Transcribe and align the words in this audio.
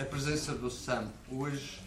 a 0.00 0.04
presença 0.06 0.54
do 0.54 0.70
SAM 0.70 1.12
hoje 1.30 1.78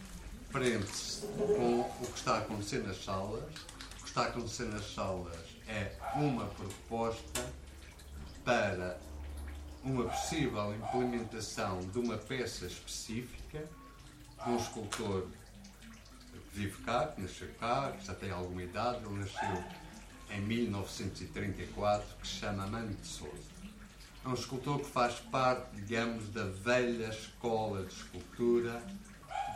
prende-se 0.51 1.25
com 1.25 1.79
o 1.79 2.07
que 2.11 2.19
está 2.19 2.35
a 2.35 2.37
acontecer 2.39 2.83
nas 2.83 3.03
salas. 3.03 3.43
O 3.43 4.03
que 4.03 4.07
está 4.07 4.21
a 4.21 4.27
acontecer 4.27 4.65
nas 4.65 4.93
salas 4.93 5.35
é 5.67 5.95
uma 6.15 6.45
proposta 6.45 7.43
para 8.45 8.99
uma 9.83 10.03
possível 10.05 10.75
implementação 10.75 11.79
de 11.79 11.97
uma 11.97 12.15
peça 12.15 12.67
específica 12.67 13.67
de 14.43 14.49
um 14.49 14.57
escultor 14.57 15.27
que 16.31 16.59
vive 16.59 16.83
cá, 16.83 17.07
que 17.07 17.19
nasceu 17.19 17.49
cá, 17.59 17.93
que 17.97 18.05
já 18.05 18.13
tem 18.13 18.29
alguma 18.29 18.61
idade, 18.61 19.03
ele 19.03 19.21
nasceu 19.21 19.63
em 20.29 20.39
1934, 20.39 22.15
que 22.21 22.27
se 22.27 22.33
chama 22.35 22.67
Mano 22.67 22.93
de 22.93 23.07
Souza. 23.07 23.52
É 24.25 24.29
um 24.29 24.33
escultor 24.33 24.79
que 24.79 24.89
faz 24.89 25.15
parte, 25.19 25.75
digamos, 25.75 26.29
da 26.29 26.45
velha 26.45 27.09
escola 27.09 27.83
de 27.83 27.93
escultura, 27.93 28.81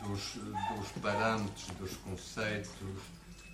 dos, 0.03 0.33
dos 0.35 0.91
parâmetros, 1.01 1.67
dos 1.79 1.95
conceitos, 1.97 2.69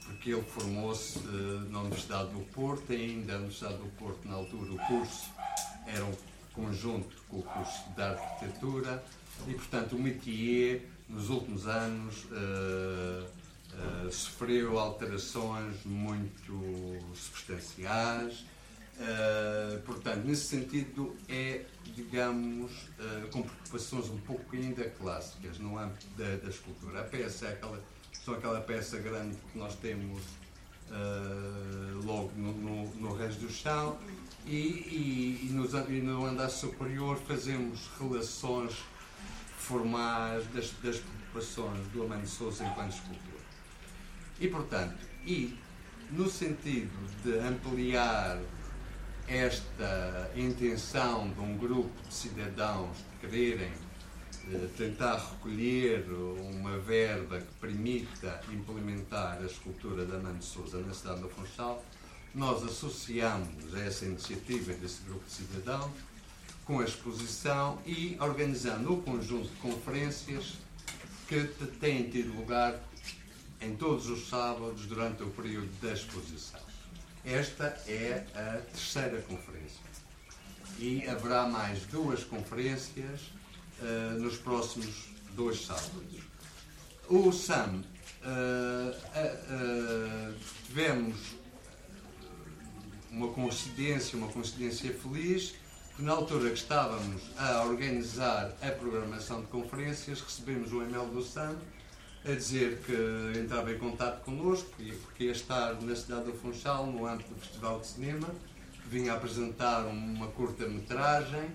porque 0.05 0.31
ele 0.31 0.41
formou-se 0.41 1.19
uh, 1.19 1.69
na 1.69 1.81
Universidade 1.81 2.31
do 2.31 2.39
Porto, 2.51 2.91
ainda 2.91 3.33
na 3.33 3.37
Universidade 3.39 3.77
do 3.77 3.89
Porto, 3.97 4.27
na 4.27 4.35
altura, 4.35 4.73
o 4.73 4.77
curso 4.87 5.29
era 5.85 6.03
um 6.03 6.15
conjunto 6.53 7.15
com 7.29 7.39
o 7.39 7.43
curso 7.43 7.89
de 7.95 8.01
arquitetura 8.01 9.03
e, 9.47 9.53
portanto, 9.53 9.95
o 9.95 9.99
métier, 9.99 10.89
nos 11.07 11.29
últimos 11.29 11.67
anos, 11.67 12.25
uh, 12.25 13.27
uh, 14.07 14.11
sofreu 14.11 14.79
alterações 14.79 15.83
muito 15.85 16.99
substanciais. 17.13 18.45
Portanto, 19.85 20.23
nesse 20.25 20.45
sentido, 20.45 21.15
é, 21.27 21.65
digamos, 21.95 22.71
com 23.31 23.41
preocupações 23.41 24.09
um 24.09 24.17
pouco 24.19 24.55
ainda 24.55 24.89
clássicas 24.91 25.57
no 25.59 25.77
âmbito 25.77 26.05
da, 26.17 26.37
da 26.37 26.49
escultura. 26.49 27.01
A 27.01 27.03
peça 27.03 27.47
é 27.47 27.53
aquela 27.53 27.81
são 28.23 28.33
aquela 28.35 28.61
peça 28.61 28.97
grande 28.99 29.35
que 29.51 29.57
nós 29.57 29.75
temos 29.75 30.21
uh, 30.89 32.05
logo 32.05 32.31
no, 32.37 32.53
no, 32.53 32.95
no 32.95 33.15
resto 33.15 33.41
do 33.41 33.51
chão 33.51 33.97
e, 34.45 34.55
e, 34.55 35.49
e, 35.49 35.53
nos, 35.53 35.73
e, 35.73 36.01
no 36.01 36.25
andar 36.25 36.49
superior 36.49 37.17
fazemos 37.27 37.89
relações 37.99 38.81
formais 39.57 40.45
das, 40.47 40.71
das 40.81 40.99
preocupações 40.99 41.85
do 41.87 42.03
Amando 42.03 42.27
Souza 42.27 42.63
enquanto 42.63 42.93
escultor. 42.93 43.39
E, 44.39 44.47
portanto, 44.47 44.97
e 45.25 45.57
no 46.11 46.29
sentido 46.29 46.91
de 47.23 47.39
ampliar 47.39 48.39
esta 49.27 50.31
intenção 50.35 51.29
de 51.29 51.39
um 51.39 51.57
grupo 51.57 51.91
de 52.07 52.13
cidadãos 52.13 52.97
de 52.97 53.27
quererem 53.27 53.71
eh, 54.51 54.67
tentar 54.77 55.15
recolher 55.15 56.05
uma 56.51 56.77
verba 56.79 57.39
que 57.39 57.53
permita 57.61 58.41
implementar 58.51 59.39
a 59.41 59.45
escultura 59.45 60.05
da 60.05 60.19
Mãe 60.19 60.35
de 60.35 60.45
Souza 60.45 60.79
na 60.79 60.93
cidade 60.93 61.21
do 61.21 61.29
Funchal, 61.29 61.83
nós 62.35 62.63
associamos 62.63 63.73
essa 63.75 64.05
iniciativa 64.05 64.73
desse 64.73 65.01
grupo 65.03 65.23
de 65.25 65.31
cidadãos 65.31 65.91
com 66.65 66.79
a 66.79 66.83
exposição 66.83 67.79
e 67.85 68.17
organizando 68.19 68.93
um 68.93 69.01
conjunto 69.01 69.47
de 69.47 69.55
conferências 69.57 70.53
que 71.27 71.43
têm 71.79 72.09
tido 72.09 72.35
lugar 72.35 72.79
em 73.61 73.75
todos 73.75 74.07
os 74.09 74.27
sábados 74.27 74.85
durante 74.85 75.23
o 75.23 75.29
período 75.29 75.69
da 75.81 75.93
exposição. 75.93 76.72
Esta 77.25 77.65
é 77.87 78.25
a 78.35 78.57
terceira 78.71 79.21
conferência. 79.21 79.81
E 80.77 81.07
haverá 81.07 81.47
mais 81.47 81.85
duas 81.85 82.23
conferências 82.23 83.21
uh, 83.79 84.19
nos 84.19 84.37
próximos 84.37 85.09
dois 85.33 85.65
sábados. 85.65 86.21
O 87.07 87.31
SAM, 87.31 87.83
uh, 88.23 88.89
uh, 88.89 90.35
tivemos 90.67 91.15
uma 93.09 93.29
coincidência, 93.29 94.17
uma 94.17 94.27
coincidência 94.27 94.93
feliz, 94.93 95.55
que 95.95 96.01
na 96.01 96.11
altura 96.13 96.49
que 96.49 96.57
estávamos 96.57 97.21
a 97.37 97.63
organizar 97.63 98.51
a 98.61 98.71
programação 98.71 99.41
de 99.41 99.47
conferências, 99.47 100.19
recebemos 100.19 100.73
um 100.73 100.81
e-mail 100.81 101.05
do 101.05 101.23
SAM 101.23 101.55
a 102.25 102.31
dizer 102.31 102.79
que 102.85 103.39
entrava 103.39 103.71
em 103.71 103.77
contato 103.77 104.23
connosco, 104.23 104.69
porque 105.01 105.25
ia 105.25 105.31
estar 105.31 105.81
na 105.81 105.95
cidade 105.95 106.25
do 106.25 106.33
Funchal, 106.33 106.87
no 106.87 107.05
âmbito 107.05 107.33
do 107.33 107.39
Festival 107.39 107.79
de 107.81 107.87
Cinema, 107.87 108.29
vinha 108.87 109.13
apresentar 109.13 109.85
uma 109.85 110.27
curta-metragem 110.27 111.49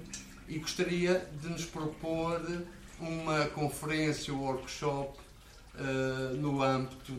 e 0.47 0.59
gostaria 0.59 1.27
de 1.41 1.49
nos 1.49 1.65
propor 1.65 2.41
uma 3.01 3.47
conferência 3.47 4.33
ou 4.35 4.41
workshop 4.41 5.19
uh, 5.75 6.37
no 6.37 6.63
âmbito 6.63 7.13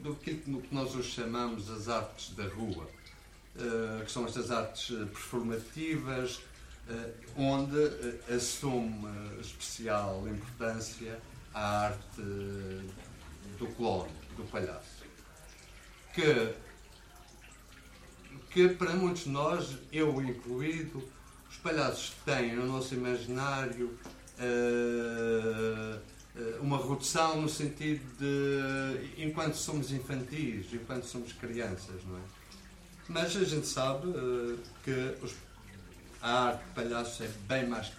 do 0.00 0.14
que 0.14 0.42
nós 0.70 0.94
hoje 0.94 1.10
chamamos 1.10 1.70
as 1.70 1.88
artes 1.88 2.34
da 2.34 2.44
rua, 2.44 2.88
uh, 3.56 4.04
que 4.04 4.10
são 4.10 4.24
estas 4.24 4.50
artes 4.50 4.96
performativas, 4.96 6.36
uh, 6.88 7.12
onde 7.36 7.76
assume 8.34 9.08
especial 9.40 10.26
importância 10.26 11.20
a 11.54 11.86
arte 11.86 12.22
do 13.58 13.66
clone, 13.76 14.10
do 14.36 14.44
palhaço. 14.44 14.98
Que, 16.14 16.54
que 18.50 18.68
para 18.70 18.94
muitos 18.94 19.24
de 19.24 19.30
nós, 19.30 19.78
eu 19.92 20.20
incluído, 20.22 21.02
palhaços 21.68 22.12
têm 22.24 22.56
no 22.56 22.66
nosso 22.66 22.94
imaginário 22.94 23.98
uh, 24.38 26.00
uma 26.60 26.78
redução 26.78 27.40
no 27.42 27.48
sentido 27.48 28.02
de 28.18 29.22
enquanto 29.22 29.54
somos 29.54 29.90
infantis, 29.92 30.72
enquanto 30.72 31.04
somos 31.04 31.32
crianças, 31.32 32.02
não 32.04 32.16
é? 32.16 32.20
Mas 33.08 33.36
a 33.36 33.44
gente 33.44 33.66
sabe 33.66 34.06
uh, 34.08 34.58
que 34.84 35.16
os, 35.22 35.34
a 36.22 36.48
arte 36.48 36.64
de 36.64 36.70
palhaços 36.74 37.20
é 37.20 37.28
bem 37.46 37.66
mais 37.66 37.90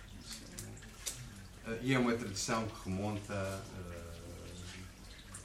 e 1.81 1.93
é 1.93 1.99
uma 1.99 2.13
tradição 2.13 2.67
que 2.67 2.89
remonta 2.89 3.61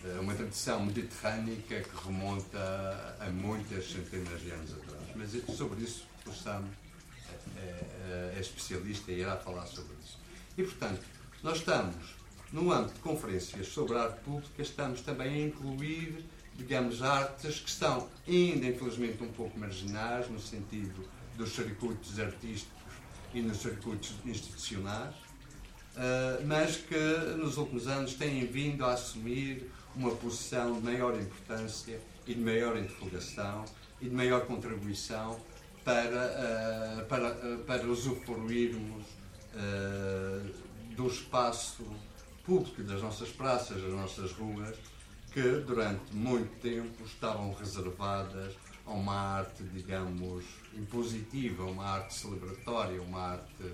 é 0.04 0.20
uma 0.20 0.34
tradição 0.34 0.84
mediterrânica 0.84 1.80
que 1.80 2.06
remonta 2.06 3.16
a 3.18 3.30
muitas 3.30 3.90
centenas 3.90 4.40
de 4.42 4.50
anos 4.50 4.74
atrás. 4.74 5.02
Mas 5.16 5.56
sobre 5.56 5.82
isso, 5.82 6.04
possamos 6.22 6.70
é, 7.56 8.34
é, 8.36 8.40
especialista 8.40 9.10
e 9.10 9.20
irá 9.20 9.36
falar 9.36 9.66
sobre 9.66 9.94
isso. 10.02 10.18
E, 10.58 10.62
portanto, 10.62 11.00
nós 11.42 11.58
estamos, 11.58 12.16
no 12.52 12.70
âmbito 12.70 12.94
de 12.94 13.00
conferências 13.00 13.66
sobre 13.68 13.96
arte 13.96 14.20
pública, 14.20 14.62
estamos 14.62 15.00
também 15.00 15.28
a 15.28 15.46
incluir, 15.46 16.24
digamos, 16.54 17.02
artes 17.02 17.60
que 17.60 17.70
estão 17.70 18.08
ainda, 18.28 18.66
infelizmente, 18.66 19.22
um 19.22 19.32
pouco 19.32 19.58
marginais, 19.58 20.28
no 20.28 20.38
sentido 20.38 21.08
dos 21.36 21.54
circuitos 21.54 22.18
artísticos 22.20 22.74
e 23.32 23.40
nos 23.40 23.58
circuitos 23.58 24.14
institucionais, 24.24 25.14
mas 26.46 26.76
que 26.76 26.96
nos 27.36 27.56
últimos 27.56 27.86
anos 27.86 28.14
têm 28.14 28.44
vindo 28.46 28.84
a 28.84 28.94
assumir 28.94 29.70
uma 29.94 30.10
posição 30.10 30.74
de 30.74 30.80
maior 30.80 31.18
importância 31.18 32.00
e 32.26 32.34
de 32.34 32.40
maior 32.40 32.80
divulgação 32.80 33.64
e 34.00 34.08
de 34.08 34.14
maior 34.14 34.44
contribuição 34.46 35.38
para, 35.84 36.02
uh, 36.02 37.04
para, 37.06 37.32
uh, 37.32 37.58
para 37.64 37.86
usufruirmos 37.86 39.04
do 40.96 41.06
espaço 41.06 41.84
público 42.44 42.82
das 42.82 43.00
nossas 43.00 43.28
praças, 43.28 43.80
das 43.80 43.92
nossas 43.92 44.32
ruas, 44.32 44.76
que 45.32 45.42
durante 45.60 46.12
muito 46.12 46.50
tempo 46.60 47.04
estavam 47.04 47.52
reservadas 47.54 48.54
a 48.86 48.90
uma 48.90 49.14
arte, 49.14 49.62
digamos, 49.72 50.44
impositiva, 50.74 51.64
uma 51.64 51.84
arte 51.84 52.14
celebratória, 52.14 53.00
uma 53.00 53.20
arte 53.20 53.64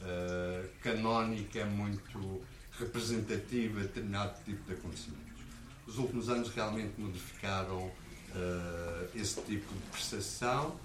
uh, 0.00 0.68
canónica 0.82 1.64
muito 1.66 2.42
representativa 2.78 3.80
de 3.80 3.86
determinado 3.86 4.42
tipo 4.44 4.62
de 4.64 4.72
acontecimentos. 4.72 5.42
Os 5.86 5.98
últimos 5.98 6.28
anos 6.28 6.48
realmente 6.50 6.92
modificaram 6.98 7.86
uh, 7.86 9.08
esse 9.14 9.40
tipo 9.42 9.72
de 9.74 9.80
percepção 9.90 10.76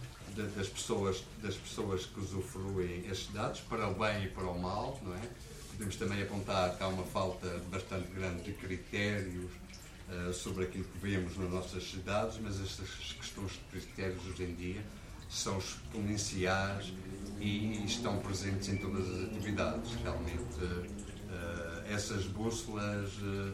das, 0.55 0.67
pessoas, 0.67 1.23
das 1.41 1.55
pessoas 1.55 2.05
que 2.05 2.19
usufruem 2.19 3.05
estes 3.07 3.31
dados, 3.31 3.61
para 3.61 3.87
o 3.87 3.93
bem 3.93 4.25
e 4.25 4.27
para 4.29 4.45
o 4.45 4.59
mal, 4.59 4.99
não 5.03 5.13
é? 5.15 5.21
Podemos 5.71 5.95
também 5.97 6.21
apontar 6.21 6.75
que 6.77 6.83
há 6.83 6.87
uma 6.87 7.03
falta 7.03 7.47
bastante 7.69 8.07
grande 8.11 8.43
de 8.43 8.53
critérios 8.53 9.51
uh, 10.09 10.33
sobre 10.33 10.65
aquilo 10.65 10.85
que 10.85 10.97
vemos 10.99 11.37
nas 11.37 11.49
nossas 11.49 11.83
cidades, 11.89 12.37
mas 12.41 12.59
estas 12.59 12.89
questões 12.89 13.51
de 13.51 13.59
critérios 13.71 14.25
hoje 14.25 14.43
em 14.43 14.55
dia 14.55 14.83
são 15.35 15.57
exponenciais 15.57 16.93
e 17.39 17.83
estão 17.85 18.19
presentes 18.19 18.69
em 18.69 18.77
todas 18.77 19.09
as 19.09 19.25
atividades. 19.25 19.93
Realmente, 19.95 20.63
uh, 20.63 21.93
essas 21.93 22.25
bússolas, 22.25 23.11
uh, 23.17 23.53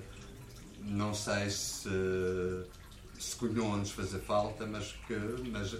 não 0.85 1.13
sei 1.13 1.49
se 1.49 1.89
se 3.21 3.35
nos 3.77 3.91
fazer 3.91 4.19
falta, 4.19 4.65
mas, 4.65 4.95
que, 5.07 5.13
mas, 5.51 5.75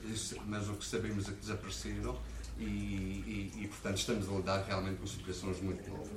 mas 0.46 0.70
o 0.70 0.74
que 0.74 0.86
sabemos 0.86 1.28
é 1.28 1.32
que 1.32 1.40
desapareceram 1.40 2.16
e, 2.60 2.64
e, 2.64 3.52
e, 3.64 3.68
portanto, 3.68 3.98
estamos 3.98 4.30
a 4.30 4.32
lidar 4.34 4.64
realmente 4.68 5.00
com 5.00 5.08
situações 5.08 5.60
muito 5.60 5.90
novas. 5.90 6.08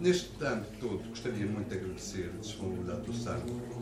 Neste 0.00 0.30
tanto 0.38 0.66
todo, 0.80 1.08
gostaria 1.10 1.46
muito 1.46 1.68
de 1.68 1.74
agradecer 1.74 2.32
a 2.34 2.40
disponibilidade 2.40 3.02
do 3.02 3.12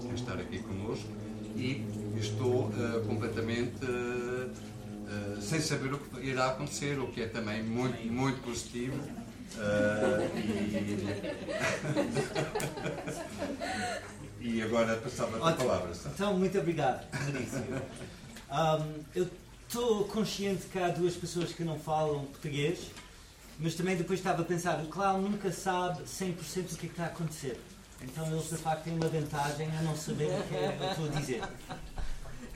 em 0.09 0.15
estar 0.15 0.35
aqui 0.35 0.59
connosco 0.61 1.09
e 1.57 1.85
estou 2.19 2.67
uh, 2.67 3.05
completamente 3.07 3.85
uh, 3.85 4.34
uh, 5.05 5.41
sem 5.41 5.61
saber 5.61 5.93
o 5.93 5.99
que 5.99 6.27
irá 6.27 6.49
acontecer, 6.49 6.99
o 6.99 7.09
que 7.09 7.23
é 7.23 7.27
também 7.29 7.62
muito, 7.62 8.01
muito 8.12 8.43
positivo. 8.43 8.99
e... 14.41 14.49
e 14.56 14.62
agora 14.62 14.97
passava 14.97 15.37
a 15.49 15.53
palavra. 15.53 15.93
Então, 16.06 16.37
muito 16.37 16.59
obrigado. 16.59 17.06
Um, 18.51 19.05
eu 19.15 19.29
estou 19.67 20.05
consciente 20.05 20.67
que 20.67 20.79
há 20.79 20.89
duas 20.89 21.15
pessoas 21.15 21.53
que 21.53 21.65
não 21.65 21.79
falam 21.79 22.25
português, 22.27 22.91
mas 23.59 23.75
também 23.75 23.97
depois 23.97 24.21
estava 24.21 24.43
a 24.43 24.45
pensar, 24.45 24.81
o 24.83 24.87
clown 24.87 25.23
nunca 25.23 25.51
sabe 25.51 26.03
100% 26.03 26.33
o 26.33 26.43
que, 26.43 26.61
é 26.61 26.77
que 26.77 26.87
está 26.87 27.05
a 27.05 27.06
acontecer. 27.06 27.59
Então 28.03 28.27
eles 28.31 28.51
de 28.51 28.56
facto 28.56 28.85
têm 28.85 28.95
uma 28.95 29.09
vantagem 29.09 29.69
a 29.79 29.83
não 29.83 29.97
saber 29.97 30.27
o 30.27 30.43
que 30.43 30.55
é 30.55 30.77
eu 30.79 30.91
estou 30.91 31.06
a 31.06 31.21
dizer. 31.21 31.43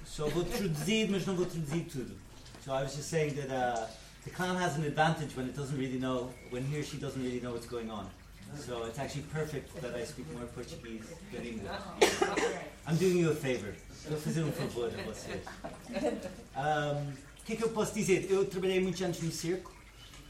Só 0.05 0.29
vou 0.29 0.45
traduzir, 0.45 1.09
mas 1.11 1.25
não 1.25 1.37
vou 1.37 1.47
traduzir 1.47 1.85
tudo. 1.85 2.28
So 2.69 2.75
I 2.75 2.83
was 2.83 2.95
just 2.95 3.09
saying 3.09 3.35
that 3.37 3.51
uh, 3.51 3.87
the 4.25 4.29
clown 4.29 4.55
has 4.57 4.77
an 4.77 4.85
advantage 4.85 5.35
when 5.35 5.47
it 5.47 5.57
doesn't 5.57 5.79
really 5.79 5.99
know, 5.99 6.29
when 6.51 6.67
he 6.67 6.79
or 6.79 6.83
she 6.83 6.99
doesn't 6.99 7.23
really 7.25 7.41
know 7.41 7.53
what's 7.53 7.65
going 7.65 7.91
on. 7.91 8.07
So 8.59 8.85
it's 8.85 8.99
actually 8.99 9.23
perfect 9.33 9.75
that 9.81 9.95
I 9.95 10.05
speak 10.05 10.31
more 10.35 10.45
Portuguese 10.45 11.07
than 11.33 11.47
English. 11.47 11.71
I'm 12.87 12.97
doing 12.97 13.17
you 13.17 13.31
a 13.31 13.35
favor. 13.35 13.75
Um. 14.11 14.53
Um, 16.57 17.13
o 17.41 17.45
que 17.47 17.55
é 17.55 17.57
que 17.57 17.65
eu 17.65 17.71
posso 17.71 17.95
dizer? 17.95 18.31
Eu 18.31 18.45
trabalhei 18.45 18.81
muitos 18.81 19.01
anos 19.01 19.19
no 19.23 19.33
circo. 19.33 19.73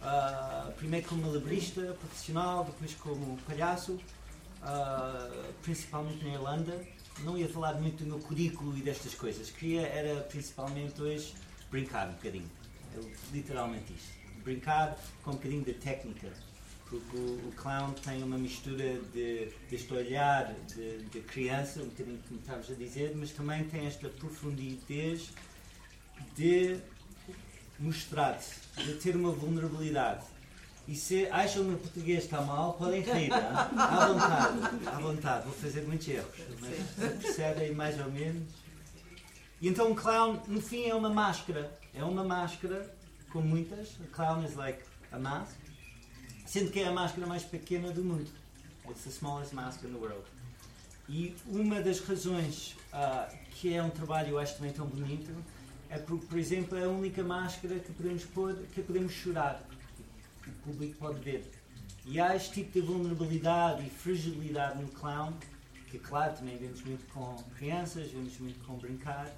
Uh, 0.01 0.71
primeiro 0.75 1.09
como 1.09 1.23
malabarista 1.23 1.97
profissional, 1.99 2.63
depois 2.63 2.95
como 2.95 3.37
palhaço 3.49 3.99
uh, 4.63 5.53
principalmente 5.63 6.25
na 6.25 6.35
Irlanda. 6.35 6.87
Não 7.25 7.37
ia 7.37 7.49
falar 7.49 7.75
muito 7.81 8.05
do 8.05 8.07
meu 8.07 8.21
currículo 8.21 8.79
e 8.79 8.81
destas 8.81 9.13
coisas. 9.13 9.51
Queria 9.51 9.89
era 9.89 10.21
principalmente 10.21 11.03
hoje 11.03 11.35
brincar 11.71 12.09
um 12.09 12.13
bocadinho. 12.13 12.51
Eu, 12.95 13.11
literalmente 13.33 13.93
isto. 13.93 14.19
Brincar 14.43 14.97
com 15.23 15.33
um 15.33 15.35
bocadinho 15.35 15.65
de 15.65 15.75
técnica. 15.75 16.29
Porque 16.89 17.17
o, 17.19 17.49
o 17.49 17.53
clown 17.55 17.93
tem 17.93 18.23
uma 18.23 18.39
mistura 18.39 18.99
de, 19.13 19.53
deste 19.69 19.93
olhar 19.93 20.55
de, 20.75 20.99
de 21.05 21.21
criança, 21.21 21.83
um 21.83 21.89
bocadinho 21.89 22.19
como 22.27 22.41
estavas 22.41 22.71
a 22.71 22.75
dizer, 22.75 23.15
mas 23.15 23.31
também 23.33 23.65
tem 23.65 23.87
esta 23.87 24.09
profundidade 24.09 25.29
de 26.35 26.79
mostrar-se, 27.79 28.55
de 28.83 28.95
ter 28.95 29.15
uma 29.15 29.31
vulnerabilidade 29.33 30.25
e 30.89 30.97
se 30.97 31.27
acham 31.27 31.65
que 31.65 31.75
o 31.75 31.77
português 31.77 32.25
está 32.25 32.41
mal, 32.41 32.73
podem 32.73 33.03
rir, 33.03 33.29
não? 33.29 33.37
à 33.37 34.07
vontade, 34.07 34.89
à 34.89 34.99
vontade. 34.99 35.45
Vou 35.45 35.53
fazer 35.53 35.83
muitos 35.83 36.09
erros, 36.09 36.35
mas 36.61 37.15
percebem 37.23 37.75
mais 37.75 38.01
ou 38.01 38.11
menos. 38.11 38.49
E 39.61 39.69
então 39.69 39.91
o 39.91 39.95
clown, 39.95 40.41
no 40.47 40.61
fim, 40.61 40.85
é 40.85 40.95
uma 40.95 41.11
máscara. 41.11 41.71
É 41.95 42.05
uma 42.05 42.25
máscara, 42.25 42.95
com 43.33 43.41
muitas. 43.41 43.91
O 44.01 44.07
clown 44.13 44.45
is 44.45 44.55
like 44.55 44.83
a 45.13 45.19
mask. 45.19 45.57
Sendo 46.47 46.71
que 46.71 46.81
é 46.81 46.89
a 46.89 46.93
máscara 46.93 47.27
mais 47.27 47.45
pequena 47.45 47.91
do 47.91 48.05
mundo. 48.05 48.31
It's 48.89 49.05
the 49.05 49.11
smallest 49.11 49.55
mask 49.55 49.85
in 49.85 49.93
the 49.93 49.99
world. 49.99 50.25
E 51.09 51.35
uma 51.47 51.81
das 51.81 52.01
razões 52.01 52.77
uh, 52.93 53.35
que 53.53 53.75
é 53.75 53.83
um 53.83 53.91
trabalho, 53.91 54.31
eu 54.31 54.39
acho 54.39 54.57
também 54.57 54.73
tão 54.73 54.87
bonito, 54.87 55.33
é 55.89 55.99
porque, 55.99 56.27
por 56.27 56.39
exemplo, 56.39 56.77
é 56.77 56.85
a 56.85 56.89
única 56.89 57.23
máscara 57.23 57.79
que 57.79 57.93
podemos 57.93 58.25
pôr, 58.25 58.55
que 58.75 58.83
podemos 58.83 59.13
chorar 59.13 59.63
o 60.47 60.53
público 60.63 60.97
pode 60.99 61.21
ver. 61.21 61.51
E 62.05 62.21
há 62.21 62.35
este 62.35 62.55
tipo 62.55 62.73
de 62.73 62.81
vulnerabilidade 62.81 63.87
e 63.87 63.91
fragilidade 63.91 64.81
no 64.81 64.89
clown, 64.89 65.33
que 65.91 65.99
claro 65.99 66.35
também 66.35 66.57
vemos 66.57 66.83
muito 66.83 67.05
com 67.13 67.37
crianças, 67.57 68.11
vemos 68.11 68.39
muito 68.39 68.65
com 68.65 68.75
brincar. 68.75 69.31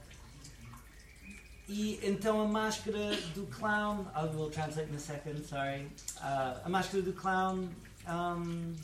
E 1.73 2.01
então 2.03 2.41
a 2.41 2.49
máscara 2.49 3.17
do 3.33 3.47
clown, 3.47 4.05
I 4.17 4.25
will 4.35 4.51
translate 4.51 4.91
in 4.91 4.97
a 4.97 4.99
second, 4.99 5.45
sorry. 5.47 5.87
Uh, 6.17 6.59
a 6.65 6.69
máscara 6.69 7.01
do 7.01 7.13
clown 7.13 7.69
um, 8.09 8.75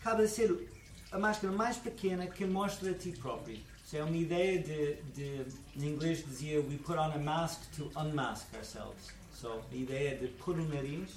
acaba 0.00 0.22
de 0.22 0.28
ser 0.28 0.68
a 1.10 1.18
máscara 1.18 1.52
mais 1.52 1.78
pequena 1.78 2.28
que 2.28 2.46
mostra 2.46 2.92
a 2.92 2.94
ti 2.94 3.10
próprio. 3.10 3.58
É 3.92 4.04
uma 4.04 4.16
ideia 4.16 4.62
de, 4.62 5.02
de, 5.12 5.46
em 5.76 5.88
inglês 5.88 6.24
dizia, 6.24 6.60
we 6.60 6.78
put 6.78 6.96
on 6.96 7.10
a 7.12 7.18
mask 7.18 7.60
to 7.76 7.90
unmask 7.96 8.46
ourselves. 8.54 9.10
So, 9.34 9.60
a 9.72 9.74
ideia 9.74 10.16
de 10.16 10.28
pôr 10.28 10.56
o 10.56 10.64
nariz 10.64 11.10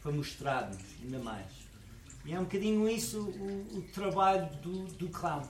para 0.00 0.12
mostrar-nos 0.12 0.78
ainda 1.02 1.18
mais. 1.18 1.50
E 2.24 2.32
é 2.32 2.38
um 2.38 2.44
bocadinho 2.44 2.88
isso 2.88 3.20
o, 3.20 3.78
o 3.78 3.82
trabalho 3.92 4.48
do, 4.62 4.84
do 4.94 5.08
clown, 5.08 5.42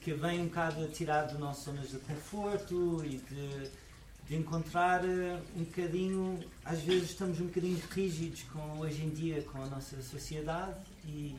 que 0.00 0.14
vem 0.14 0.40
um 0.40 0.46
bocado 0.46 0.82
a 0.82 0.88
tirar 0.88 1.26
das 1.26 1.38
nossas 1.38 1.64
zonas 1.64 1.90
de 1.90 1.98
conforto 1.98 3.04
e 3.04 3.18
de, 3.18 3.68
de 3.68 3.70
encontrar 4.36 5.04
eh, 5.04 5.40
um 5.56 5.64
bocadinho, 5.64 6.38
às 6.64 6.80
vezes 6.80 7.10
estamos 7.10 7.40
um 7.40 7.46
bocadinho 7.46 7.80
rígidos 7.90 8.42
com 8.44 8.78
hoje 8.78 9.02
em 9.02 9.10
dia 9.10 9.42
com 9.42 9.62
a 9.62 9.66
nossa 9.66 10.00
sociedade 10.02 10.76
e, 11.04 11.36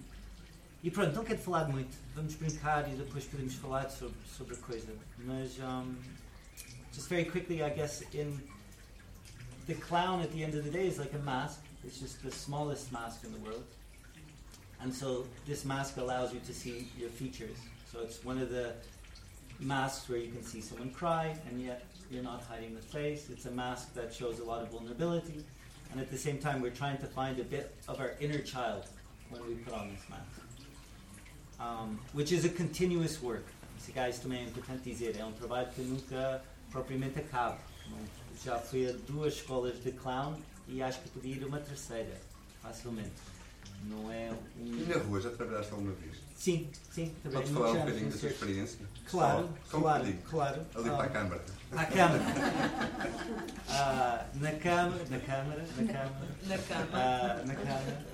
e 0.84 0.92
pronto, 0.92 1.16
não 1.16 1.24
quero 1.24 1.40
falar 1.40 1.70
muito, 1.70 1.96
vamos 2.14 2.36
brincar 2.36 2.92
e 2.92 2.96
depois 2.96 3.26
podemos 3.26 3.56
falar 3.56 3.90
sobre, 3.90 4.18
sobre 4.38 4.56
a 4.56 4.58
coisa. 4.58 4.94
Mas 5.20 5.58
um, 5.60 5.96
just 6.94 7.08
very 7.08 7.26
quickly, 7.26 7.64
I 7.64 7.70
guess, 7.70 8.04
in 8.14 8.40
the 9.68 9.76
clown 9.76 10.22
at 10.22 10.32
the 10.32 10.44
end 10.44 10.58
of 10.58 10.64
the 10.64 10.72
day 10.72 10.88
is 10.88 10.98
like 10.98 11.16
a 11.16 11.20
mask 11.20 11.62
It's 11.84 12.00
just 12.00 12.24
the 12.24 12.32
smallest 12.32 12.92
mask 12.92 13.24
in 13.24 13.32
the 13.32 13.40
world. 13.40 13.64
And 14.82 14.94
so 14.94 15.26
this 15.48 15.66
mask 15.66 15.98
allows 15.98 16.34
you 16.34 16.40
to 16.46 16.54
see 16.54 16.88
your 16.98 17.10
features. 17.10 17.58
So 17.92 18.00
it's 18.02 18.24
one 18.24 18.38
of 18.38 18.50
the 18.50 18.74
masks 19.62 20.10
where 20.10 20.18
you 20.18 20.32
can 20.32 20.44
see 20.44 20.60
someone 20.60 20.90
cry 20.90 21.36
and 21.48 21.62
yet 21.62 21.84
you're 22.10 22.24
not 22.24 22.44
hiding 22.44 22.76
the 22.76 22.82
face. 22.82 23.30
It's 23.30 23.46
a 23.46 23.52
mask 23.52 23.94
that 23.94 24.14
shows 24.14 24.40
a 24.40 24.44
lot 24.44 24.62
of 24.62 24.72
vulnerability. 24.72 25.44
And 25.92 26.02
at 26.02 26.10
the 26.10 26.18
same 26.18 26.38
time, 26.38 26.62
we're 26.62 26.72
trying 26.72 26.98
to 26.98 27.06
find 27.08 27.40
a 27.40 27.44
bit 27.44 27.76
of 27.88 28.00
our 28.00 28.14
inner 28.20 28.40
child 28.40 28.86
when 29.30 29.46
we 29.48 29.56
put 29.56 29.74
on 29.74 29.90
this 29.90 30.04
mask. 30.10 30.42
Um, 31.60 32.00
which 32.14 32.32
is 32.32 32.44
a 32.44 32.50
continuous 32.50 33.22
work. 33.22 33.46
Esse 33.78 33.92
guys 33.92 34.20
também 34.20 34.40
é 34.40 34.44
importante 34.44 34.84
dizer, 34.84 35.18
é 35.18 35.26
um 35.26 35.32
trabalho 35.32 35.68
que 35.74 35.82
nunca 35.82 36.42
propriamente 36.72 37.20
acaba. 37.20 37.60
Já 38.44 38.58
fui 38.58 38.88
a 38.88 38.94
duas 39.08 39.34
escolas 39.36 39.82
de 39.84 39.92
clown 39.92 40.36
e 40.68 40.82
acho 40.82 41.00
que 41.02 41.10
podia 41.10 41.36
ir 41.36 41.46
uma 41.46 41.60
terceira, 41.60 42.20
facilmente. 42.62 43.12
Rua, 45.12 45.22
já 45.22 45.30
trabalhaste 45.30 45.72
alguma 45.74 45.92
vez? 45.94 46.18
Sim, 46.36 46.70
sim. 46.90 47.14
Podes 47.32 47.52
falar 47.52 47.72
um 47.72 47.80
bocadinho 47.80 48.10
da 48.10 48.18
sua 48.18 48.30
experiência? 48.30 48.86
Claro, 49.10 49.50
só, 49.66 49.72
só 49.72 49.80
claro, 49.80 50.08
um 50.08 50.18
claro. 50.30 50.62
Ali 50.74 50.90
para 50.90 51.04
a 51.04 51.10
Câmara. 51.10 51.46
À 51.74 51.86
Câmara. 51.86 52.24
ah, 53.70 54.26
na 54.36 54.52
Câmara, 54.54 55.06
na 55.10 55.20
Câmara, 55.20 55.66
na 55.78 55.94
Câmara. 55.94 56.28
Na 56.48 56.58
Câmara. 56.58 56.90
Ah, 56.94 57.44
na 57.46 57.56
Câmara. 57.56 58.06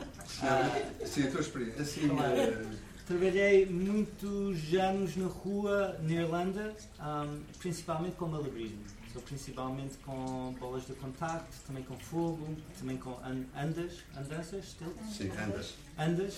Ah, 0.42 1.06
sim, 1.06 1.28
a 1.28 1.32
tua 1.32 1.42
experiência. 1.42 1.82
Assim, 1.82 2.10
claro. 2.10 2.66
uh... 2.66 2.88
Trabalhei 3.08 3.66
muitos 3.68 4.74
anos 4.74 5.16
na 5.16 5.28
rua, 5.28 5.98
na 6.02 6.12
Irlanda, 6.12 6.76
um, 7.00 7.42
principalmente 7.58 8.18
com 8.18 8.28
malabarismo 8.28 8.98
principalmente 9.22 9.98
com 10.06 10.54
bolas 10.60 10.86
de 10.86 10.94
contacto, 10.94 11.58
também 11.66 11.84
com 11.84 11.98
fogo, 11.98 12.56
também 12.80 12.98
com 12.98 13.18
andas, 13.56 14.04
andanças? 14.16 14.76
Sim, 15.12 15.32
andas. 15.32 15.74
Andas. 15.98 16.36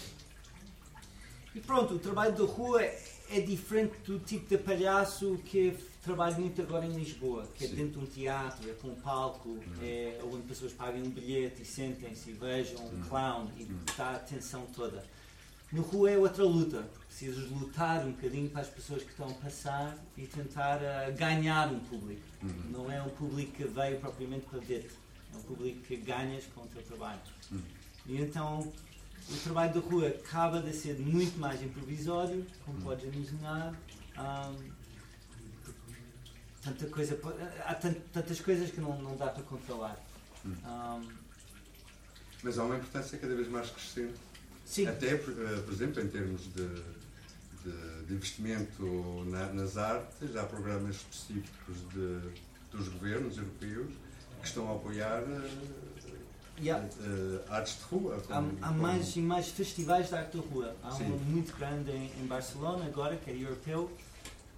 E 1.60 1.62
pronto, 1.62 1.96
o 1.96 2.00
trabalho 2.00 2.34
da 2.38 2.46
rua 2.46 2.82
é 2.82 3.42
diferente 3.42 3.92
do 4.06 4.18
tipo 4.18 4.48
de 4.48 4.58
palhaço 4.58 5.38
que 5.44 5.78
trabalho 6.02 6.40
muito 6.40 6.62
agora 6.62 6.86
em 6.86 6.94
Lisboa, 6.94 7.46
que 7.54 7.66
é 7.66 7.68
Sim. 7.68 7.76
dentro 7.76 8.00
de 8.00 8.06
um 8.06 8.08
teatro, 8.08 8.70
é 8.70 8.74
com 8.76 8.88
um 8.88 8.96
palco, 8.96 9.50
uhum. 9.50 9.62
é 9.82 10.18
onde 10.24 10.44
pessoas 10.44 10.72
pagam 10.72 11.02
um 11.02 11.10
bilhete 11.10 11.64
e 11.64 11.66
sentem-se 11.66 12.30
e 12.30 12.34
vejam 12.34 12.80
um 12.80 12.96
uhum. 12.96 13.02
clown 13.10 13.52
e 13.58 13.64
uhum. 13.64 13.78
dá 13.98 14.06
a 14.06 14.16
atenção 14.16 14.66
toda. 14.74 15.04
No 15.70 15.82
rua 15.82 16.12
é 16.12 16.18
outra 16.18 16.46
luta. 16.46 16.90
Precisas 17.08 17.52
lutar 17.52 18.06
um 18.06 18.14
bocadinho 18.14 18.50
para 18.50 18.62
as 18.62 18.70
pessoas 18.70 19.04
que 19.04 19.10
estão 19.10 19.28
a 19.28 19.34
passar 19.34 19.98
e 20.18 20.26
tentar 20.28 20.78
uh, 20.78 21.14
ganhar 21.18 21.68
um 21.74 21.80
público. 21.80 22.22
Uhum. 22.42 22.72
Não 22.72 22.90
é 22.90 23.04
um 23.04 23.10
público 23.10 23.52
que 23.52 23.66
veio 23.66 24.00
propriamente 24.00 24.46
para 24.46 24.60
ver-te. 24.60 24.96
É 25.34 25.38
um 25.38 25.42
público 25.42 25.82
que 25.82 25.98
ganhas 25.98 26.46
com 26.56 26.62
o 26.62 26.68
teu 26.68 26.82
trabalho. 26.84 27.20
Uhum. 27.52 27.62
E 28.08 28.22
então 28.22 28.72
o 29.30 29.38
trabalho 29.44 29.74
da 29.74 29.80
rua 29.80 30.08
acaba 30.08 30.62
de 30.62 30.74
ser 30.74 30.98
muito 31.00 31.38
mais 31.40 31.62
improvisório, 31.62 32.46
como 32.66 32.78
uhum. 32.78 32.84
podes 32.84 33.14
imaginar. 33.14 33.74
Um, 34.18 34.80
tanta 36.62 36.88
coisa, 36.88 37.20
há 37.66 37.74
tantas 37.76 38.40
coisas 38.42 38.72
que 38.72 38.82
não, 38.82 39.02
não 39.02 39.16
dá 39.16 39.28
para 39.28 39.44
controlar. 39.44 40.00
Um. 40.46 41.08
Mas 42.42 42.58
há 42.58 42.64
uma 42.64 42.78
importância 42.78 43.18
cada 43.18 43.36
vez 43.36 43.50
mais 43.50 43.70
crescente 43.70 44.20
Sim. 44.70 44.86
Até, 44.86 45.16
por, 45.16 45.34
eh, 45.34 45.62
por 45.66 45.74
exemplo, 45.74 46.00
em 46.00 46.08
termos 46.08 46.44
de, 46.54 46.68
de, 47.64 48.06
de 48.06 48.14
investimento 48.14 49.26
na, 49.26 49.52
nas 49.52 49.78
artes, 49.78 50.36
há 50.36 50.44
programas 50.44 50.98
específicos 50.98 51.76
de, 51.92 52.20
dos 52.72 52.88
governos 52.90 53.36
europeus 53.36 53.92
que 54.40 54.48
estão 54.48 54.72
a 54.72 54.76
apoiar 54.76 55.24
eh, 55.24 55.50
Yeah. 56.62 56.86
uh, 57.00 57.54
artes 57.54 57.78
de 57.78 57.84
rua. 57.84 58.18
Há, 58.18 58.22
como- 58.22 58.58
há 58.62 58.68
como- 58.68 58.80
mais 58.82 59.16
e 59.16 59.20
mais 59.20 59.48
festivais 59.50 60.10
de 60.10 60.16
arte 60.16 60.38
da 60.38 60.44
rua. 60.44 60.76
Há 60.84 60.92
Sim. 60.92 61.06
um 61.12 61.18
muito 61.18 61.56
grande 61.58 61.92
em, 61.92 62.12
em 62.22 62.26
Barcelona 62.28 62.86
agora, 62.86 63.16
que 63.18 63.30
é 63.32 63.36
europeu. 63.36 63.90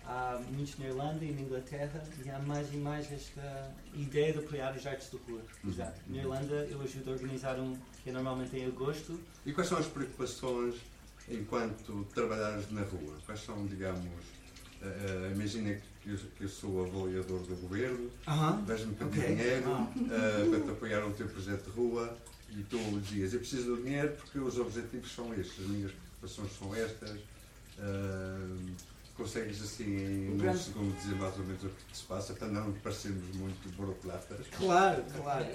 Há 0.06 0.42
muitos 0.52 0.78
na 0.80 0.88
Irlanda 0.88 1.24
e 1.24 1.32
na 1.32 1.42
Inglaterra. 1.42 2.04
E 2.26 2.30
há 2.30 2.40
mais 2.40 2.74
e 2.74 2.78
mais 2.78 3.12
esta 3.12 3.72
ideia 3.94 4.34
de 4.34 4.40
apoiar 4.40 4.70
as 4.72 4.86
artes 4.86 5.10
da 5.12 5.20
rua. 5.28 5.42
Uhum. 5.64 5.70
Exato. 5.72 6.00
Na 6.08 6.18
Irlanda 6.18 6.56
eu 6.70 6.82
ajudo 6.82 7.12
a 7.12 7.14
organizar 7.14 7.60
um 7.60 7.78
que 8.04 8.10
é 8.10 8.14
normalmente 8.14 8.56
em 8.58 8.66
agosto. 8.66 9.20
E 9.46 9.54
quais 9.54 9.70
são 9.70 9.78
as 9.78 9.86
preocupações 9.86 10.76
enquanto 11.30 12.06
trabalhares 12.16 12.70
na 12.72 12.82
rua? 12.82 13.16
Quais 13.26 13.42
são, 13.42 13.66
digamos, 13.68 14.04
uh, 14.82 15.32
imagina 15.36 15.76
que 15.76 15.91
eu, 16.06 16.18
que 16.38 16.44
eu 16.44 16.50
sou 16.50 16.84
avaliador 16.86 17.40
do 17.42 17.56
governo, 17.56 18.10
Aham. 18.28 18.64
vais-me 18.66 18.94
pedir 18.94 19.20
Ok. 19.20 19.36
dinheiro 19.36 19.72
uh, 19.72 20.50
para 20.50 20.60
te 20.60 20.70
apoiar 20.72 21.02
no 21.02 21.14
teu 21.14 21.28
projeto 21.28 21.66
de 21.66 21.72
rua 21.72 22.18
e 22.50 22.64
tu 22.64 22.78
dizias, 23.02 23.34
eu 23.34 23.40
preciso 23.40 23.76
do 23.76 23.84
dinheiro 23.84 24.14
porque 24.18 24.40
os 24.40 24.58
objetivos 24.58 25.12
são 25.12 25.34
estes, 25.34 25.60
as 25.60 25.68
minhas 25.68 25.92
preocupações 25.92 26.52
são 26.58 26.76
estas. 26.76 27.20
Uh, 27.78 28.92
consegues 29.16 29.62
assim 29.62 29.86
em 29.86 30.42
um 30.42 30.58
segundo 30.58 30.96
dizer 30.96 31.16
mais 31.16 31.38
ou 31.38 31.46
menos 31.46 31.64
o 31.64 31.70
que 31.70 31.98
se 31.98 32.04
passa 32.06 32.34
para 32.34 32.48
não 32.48 32.72
parecermos 32.74 33.36
muito 33.36 33.70
burocratas? 33.78 34.48
Claro, 34.58 35.04
claro. 35.16 35.46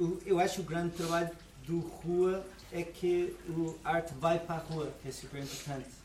Um, 0.00 0.18
eu 0.26 0.40
acho 0.40 0.56
que 0.56 0.60
o 0.62 0.64
grande 0.64 0.96
trabalho 0.96 1.30
do 1.66 1.78
rua 1.78 2.44
é 2.72 2.82
que 2.82 3.36
o 3.48 3.78
arte 3.84 4.12
vai 4.14 4.38
para 4.38 4.56
a 4.56 4.58
rua, 4.58 4.92
que 5.00 5.08
é 5.08 5.12
super 5.12 5.42
importante. 5.42 6.01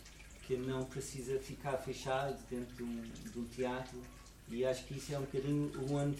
Que 0.48 0.56
não 0.56 0.86
precisa 0.86 1.38
ficar 1.39 1.77
fechado 1.77 2.38
dentro 2.50 2.74
de 2.77 2.84
um, 2.84 3.01
de 3.34 3.38
um 3.39 3.44
teatro. 3.46 4.01
E 4.50 4.63
acho 4.66 4.86
que 4.86 4.96
isso 4.96 5.13
é 5.13 5.18
um 5.20 5.22
bocadinho 5.24 5.70
onde 5.92 6.18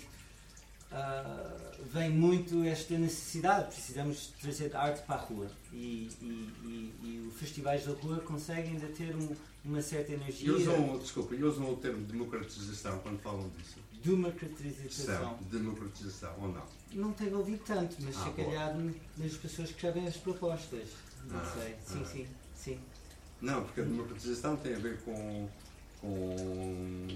ah, 0.92 1.72
vem 1.94 2.10
muito 2.10 2.62
esta 2.66 2.98
necessidade. 2.98 3.68
Precisamos 3.74 4.28
trazer 4.42 4.76
arte 4.76 5.02
para 5.06 5.16
a 5.16 5.20
rua. 5.20 5.50
E, 5.72 6.10
e, 6.22 6.26
e, 6.26 6.94
e 7.04 7.28
os 7.28 7.40
festivais 7.40 7.86
da 7.86 7.94
rua 7.94 8.20
conseguem 8.20 8.72
ainda 8.74 8.88
ter 8.88 9.16
um- 9.16 9.34
uma 9.64 9.82
certa 9.82 10.12
energia. 10.12 10.48
E 10.48 10.52
usam, 10.52 10.98
desculpa, 11.00 11.34
e 11.36 11.44
usam 11.44 11.72
o 11.72 11.78
termo 11.78 12.06
democratização 12.06 13.00
quando 13.00 13.20
falam 13.20 13.50
disso? 13.58 13.78
democratização. 14.04 15.18
São 15.18 15.40
democratização 15.50 16.34
ou 16.40 16.48
não? 16.50 16.64
Não 16.94 17.12
tenho 17.14 17.38
ouvido 17.38 17.62
tanto, 17.66 17.96
mas 18.02 18.16
Ah, 18.16 18.24
se 18.26 18.32
calhar 18.32 18.76
nas 19.18 19.34
pessoas 19.34 19.70
que 19.70 19.74
escrevem 19.76 20.08
as 20.08 20.16
propostas. 20.18 20.90
Não 21.26 21.38
Ah, 21.40 21.54
sei. 21.60 21.76
Sim, 21.86 22.02
ah. 22.02 22.06
sim, 22.06 22.28
sim. 22.56 22.80
Não, 23.42 23.64
porque 23.64 23.82
a 23.82 23.84
democratização 23.84 24.56
tem 24.58 24.76
a 24.76 24.80
ver 24.80 25.00
com, 25.02 25.48
com, 26.02 27.08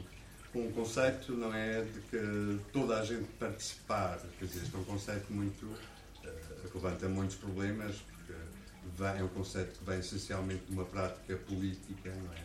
com 0.54 0.68
um 0.68 0.72
conceito, 0.72 1.34
não 1.34 1.54
é, 1.54 1.84
de 1.84 2.00
que 2.01 2.60
toda 2.72 3.00
a 3.00 3.06
gente 3.06 3.25
participar. 3.40 4.20
Quer 4.38 4.46
dizer, 4.46 4.63
este 4.63 4.75
é 4.75 4.80
um 4.80 4.84
conceito 4.84 5.32
muito. 5.34 5.75
eh, 6.24 6.68
que 6.72 6.78
levanta 6.78 7.10
muitos 7.10 7.36
problemas, 7.38 7.96
porque 7.96 8.34
vem- 8.98 9.18
é 9.20 9.24
um 9.24 9.28
conceito 9.30 9.80
que 9.80 9.84
vem 9.84 10.00
essencialmente 10.00 10.63
de 10.66 10.74
uma 10.74 10.86
prática 10.86 11.36
política, 11.38 12.13
não 12.13 12.34
é? 12.34 12.44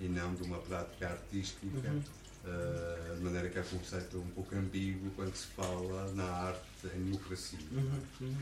E 0.00 0.08
não 0.08 0.34
de 0.34 0.42
uma 0.44 0.58
prática 0.58 1.08
artística. 1.08 1.66
Uhum. 1.88 2.02
eh, 2.44 3.14
de 3.16 3.20
maneira 3.24 3.48
que 3.50 3.58
é 3.58 3.62
um 3.62 3.78
conceito 3.78 4.18
um 4.18 4.30
pouco 4.30 4.54
ambíguo 4.54 5.10
quando 5.16 5.34
se 5.34 5.48
fala 5.48 6.12
na 6.12 6.22
arte 6.24 6.86
em 6.94 7.02
democracia. 7.04 7.58
Uhum, 7.72 8.00
uhum. 8.20 8.36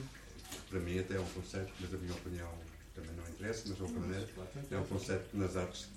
Para 0.68 0.80
mim 0.80 0.98
até 0.98 1.14
é 1.16 1.20
um 1.20 1.24
conceito, 1.30 1.72
mas 1.80 1.94
a 1.94 1.96
minha 1.96 2.12
opinião 2.12 2.50
também 2.94 3.10
não 3.16 3.28
interessa, 3.28 3.64
mas 3.66 3.76
de 3.76 3.82
qualquer 3.82 4.00
maneira 4.00 4.28
é 4.70 4.76
um 4.78 4.84
conceito 4.86 5.30
que 5.30 5.36
nas 5.36 5.56
artes 5.56 5.88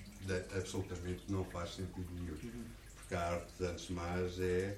absolutamente 0.56 1.24
não 1.30 1.46
faz 1.46 1.76
sentido 1.76 2.08
nenhum. 2.14 2.36
Porque 2.96 3.16
a 3.16 3.32
arte, 3.34 3.64
antes 3.64 3.88
de 3.88 3.94
mais, 3.94 4.40
é, 4.40 4.78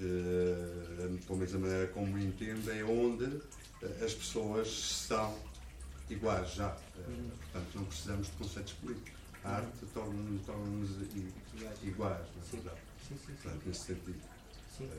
eh, 0.00 1.18
pelo 1.26 1.38
menos 1.38 1.54
a 1.54 1.58
maneira 1.58 1.86
como 1.88 2.18
entendo, 2.18 2.70
é 2.70 2.84
onde 2.84 3.40
eh, 3.82 4.04
as 4.04 4.14
pessoas 4.14 4.68
são 4.68 5.38
iguais 6.08 6.54
já. 6.54 6.76
Eh. 6.98 7.30
Portanto, 7.52 7.74
não 7.74 7.84
precisamos 7.84 8.26
de 8.28 8.32
conceitos 8.34 8.72
políticos. 8.74 9.12
A 9.44 9.56
arte 9.56 9.86
torna-nos 9.94 10.40
Iguais. 11.82 12.26
na 12.36 12.42
Sim. 12.42 12.56
verdade. 12.56 12.80
Sim, 13.06 13.14
sim, 13.14 13.26
sim. 13.26 13.32
Portanto, 13.42 13.62
nesse 13.66 13.80
sentido. 13.80 14.20
sim, 14.76 14.90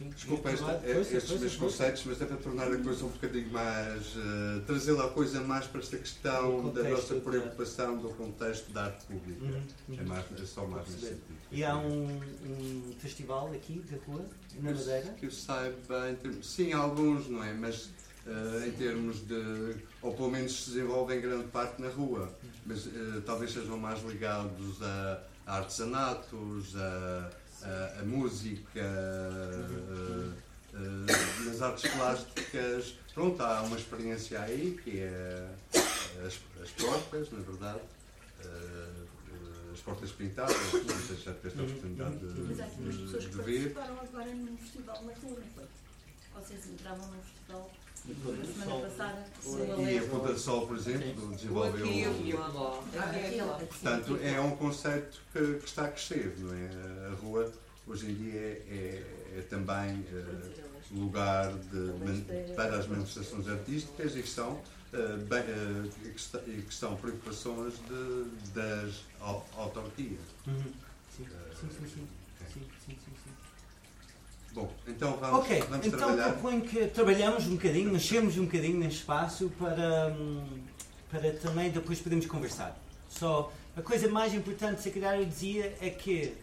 sim. 0.00 0.08
Desculpa 0.10 0.50
esta- 0.50 0.78
força, 0.80 1.16
estes 1.16 1.40
meus 1.40 1.56
conceitos, 1.56 2.04
mas 2.06 2.20
é 2.22 2.26
para 2.26 2.36
tornar 2.36 2.72
a 2.72 2.78
coisa 2.78 3.04
um 3.04 3.08
bocadinho 3.08 3.50
mais. 3.52 4.14
eh, 4.16 4.60
trazê-la 4.66 5.04
a 5.06 5.08
coisa 5.10 5.40
mais 5.40 5.66
para 5.66 5.80
esta 5.80 5.96
questão 5.96 6.70
da 6.72 6.82
nossa 6.88 7.14
preocupação 7.16 7.98
do 7.98 8.08
contexto 8.10 8.70
da 8.72 8.84
arte 8.86 9.04
pública. 9.06 9.44
Uhum, 9.44 9.62
uhum. 9.88 9.98
É, 9.98 10.02
mais, 10.02 10.24
é 10.40 10.44
só 10.46 10.66
mais 10.66 10.88
nesse 10.88 11.00
sentido. 11.08 11.38
E 11.52 11.64
há 11.64 11.76
um, 11.76 12.06
um 12.44 12.94
festival 12.98 13.52
aqui 13.52 13.82
da 13.90 13.96
rua, 14.06 14.24
na 14.60 14.70
Madeira. 14.72 15.12
Que 15.18 15.26
eu 15.26 15.30
saiba, 15.30 16.12
termos, 16.22 16.46
sim, 16.50 16.72
alguns, 16.72 17.28
não 17.28 17.42
é? 17.44 17.52
Mas 17.52 17.90
eh, 18.26 18.66
em 18.68 18.72
termos 18.72 19.26
de. 19.26 19.74
Ou 20.02 20.14
pelo 20.14 20.30
menos 20.30 20.64
se 20.64 20.70
desenvolvem 20.70 21.18
em 21.18 21.20
grande 21.20 21.44
parte 21.48 21.80
na 21.80 21.88
rua. 21.88 22.32
Mas 22.64 22.86
eh, 22.86 23.20
talvez 23.26 23.52
sejam 23.52 23.76
mais 23.78 24.02
ligados 24.02 24.80
a, 24.82 25.22
a 25.46 25.56
artesanatos, 25.58 26.76
a, 26.76 27.30
a, 27.62 28.00
a 28.00 28.04
música, 28.04 28.82
nas 31.44 31.62
artes 31.62 31.90
plásticas. 31.90 32.94
Pronto, 33.14 33.42
há 33.42 33.62
uma 33.62 33.76
experiência 33.76 34.40
aí 34.40 34.78
que 34.82 35.00
é 35.00 35.48
as, 36.24 36.38
as 36.62 36.70
portas, 36.70 37.30
na 37.32 37.40
verdade. 37.40 37.80
as 39.72 39.80
portas 39.80 40.12
pintadas, 40.12 40.56
não 40.72 40.98
sei 41.06 41.16
se 41.16 41.22
já 41.22 41.34
tiveste 41.34 41.60
a 41.60 41.62
oportunidade 41.62 42.16
de, 42.18 42.40
Mas 42.40 42.60
há 42.60 42.64
aqui 42.64 42.80
umas 42.82 42.96
pessoas 42.96 43.24
que 43.24 43.30
de 43.30 43.36
ver. 43.42 43.74
participaram 43.74 44.00
agora 44.00 44.34
num 44.34 44.56
festival 44.56 45.02
na 45.04 45.12
rua, 45.12 45.38
não 45.40 45.46
foi? 45.54 45.64
Vocês 46.42 46.66
entravam 46.66 47.06
num 47.08 47.22
festival 47.22 47.70
E 48.06 48.12
na 48.12 48.14
Ponta 48.24 48.36
do 48.42 48.46
semana 48.52 48.64
Sol. 48.70 48.80
passada. 48.82 49.26
E 49.90 49.98
a 49.98 50.02
Ponta 50.02 50.34
de 50.34 50.40
Sol, 50.40 50.66
por 50.66 50.76
exemplo, 50.76 51.34
desenvolveu. 51.34 51.84
Aqui 51.84 53.40
lá. 53.40 53.58
Ah, 53.58 53.64
Portanto, 53.64 54.18
é 54.22 54.40
um 54.40 54.56
conceito 54.56 55.20
que, 55.32 55.54
que 55.58 55.64
está 55.66 55.84
a 55.84 55.88
crescer, 55.88 56.34
não 56.38 56.54
é? 56.54 57.06
A 57.10 57.14
rua, 57.14 57.52
hoje 57.86 58.10
em 58.10 58.14
dia, 58.14 58.40
é, 58.40 58.62
é- 59.34 59.38
é 59.38 59.42
também 59.42 60.04
eh, 60.12 60.50
lugar 60.92 61.52
de 61.52 61.76
man- 61.76 62.24
para 62.56 62.76
as 62.78 62.86
manifestações 62.86 63.48
artísticas 63.48 64.16
e 64.16 64.22
que 64.22 64.28
são, 64.28 64.60
eh, 64.92 65.16
bem, 65.18 65.38
eh, 65.40 65.88
que, 66.02 66.50
e 66.50 66.72
são 66.72 66.96
preocupações 66.96 67.74
de, 67.88 68.24
das 68.54 68.94
au- 69.20 69.46
autarquias. 69.56 70.20
Uhum. 70.46 70.72
Sim, 71.16 71.26
sim, 71.60 71.68
sim, 71.70 71.86
sim. 71.86 72.08
Sim, 72.52 72.60
sim, 72.86 72.96
sim, 73.04 73.12
sim. 73.24 73.49
Bom, 74.52 74.68
então 74.86 75.16
vamos, 75.16 75.40
Ok, 75.40 75.60
vamos 75.68 75.86
então 75.86 75.98
trabalhar. 75.98 76.32
proponho 76.32 76.60
que 76.62 76.86
trabalhamos 76.88 77.46
um 77.46 77.54
bocadinho, 77.54 77.90
mexemos 77.92 78.36
um 78.36 78.46
bocadinho 78.46 78.78
neste 78.78 79.00
espaço 79.00 79.48
para, 79.58 80.08
hum, 80.18 80.44
para 81.10 81.32
também 81.34 81.70
depois 81.70 82.00
podermos 82.00 82.26
conversar. 82.26 82.76
Só 83.08 83.52
a 83.76 83.82
coisa 83.82 84.08
mais 84.08 84.34
importante, 84.34 84.82
se 84.82 84.90
calhar 84.90 85.14
eu 85.16 85.24
dizia, 85.24 85.76
é 85.80 85.88
que 85.90 86.34